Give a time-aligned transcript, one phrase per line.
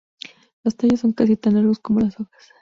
[0.63, 2.49] Los tallos son casi tan largo como las hojas.